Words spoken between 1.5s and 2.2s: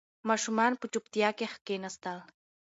کښېناستل.